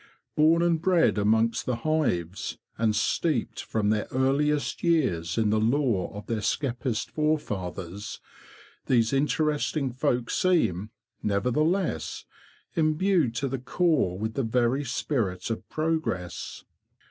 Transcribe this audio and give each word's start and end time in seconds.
Born 0.35 0.63
and 0.63 0.81
bred 0.81 1.19
amongst 1.19 1.67
the 1.67 1.75
hives, 1.75 2.57
and 2.75 2.95
steeped 2.95 3.61
from 3.61 3.91
their 3.91 4.07
earliest 4.09 4.81
years 4.83 5.37
in 5.37 5.51
the 5.51 5.59
lore 5.59 6.11
of 6.15 6.25
their 6.25 6.41
skeppist 6.41 7.11
forefathers, 7.11 8.19
these 8.87 9.13
interesting 9.13 9.91
folk 9.91 10.31
seem, 10.31 10.89
nevertheless, 11.21 12.25
imbued 12.75 13.35
to 13.35 13.47
the 13.47 13.59
core 13.59 14.17
with 14.17 14.33
the 14.33 14.41
very 14.41 14.83
spirit 14.83 15.51
of 15.51 15.69
progress. 15.69 16.65